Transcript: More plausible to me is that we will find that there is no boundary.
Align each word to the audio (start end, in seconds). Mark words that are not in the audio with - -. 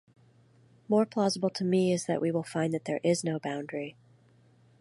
More 0.89 1.05
plausible 1.05 1.51
to 1.51 1.63
me 1.63 1.93
is 1.93 2.07
that 2.07 2.21
we 2.21 2.31
will 2.31 2.41
find 2.41 2.73
that 2.73 2.85
there 2.85 3.01
is 3.03 3.23
no 3.23 3.39
boundary. 3.39 3.97